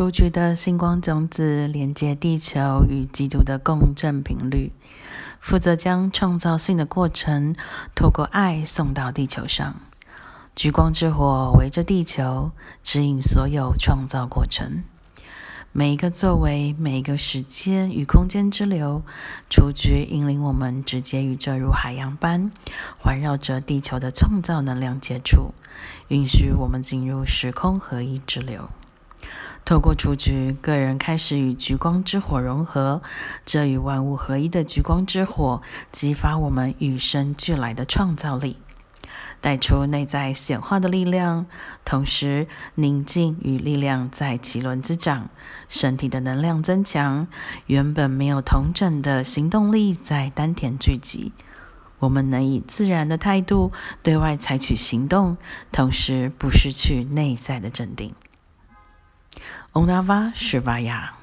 [0.00, 4.72] 雏菊的星光种子连接地球与基督的共振频率，
[5.38, 7.54] 负责将创造性的过程
[7.94, 9.76] 透过爱送到地球上。
[10.56, 12.50] 橘光之火围着地球，
[12.82, 14.84] 指引所有创造过程。
[15.70, 19.02] 每一个作为，每一个时间与空间之流，
[19.50, 22.50] 雏菊引领我们直接与这如海洋般
[22.96, 25.52] 环绕着地球的创造能量接触，
[26.08, 28.70] 允许我们进入时空合一之流。
[29.70, 33.02] 透过雏菊，个人开始与菊光之火融合，
[33.46, 35.62] 这与万物合一的菊光之火，
[35.92, 38.56] 激发我们与生俱来的创造力。
[39.40, 41.46] 带出内在显化的力量，
[41.84, 45.30] 同时宁静与力量在奇轮滋长，
[45.68, 47.28] 身体的能量增强，
[47.66, 51.30] 原本没有同整的行动力在丹田聚集。
[52.00, 53.70] 我们能以自然的态度
[54.02, 55.36] 对外采取行动，
[55.70, 58.12] 同时不失去内在的镇定。
[59.72, 61.19] 欧纳瓦什瓦亚。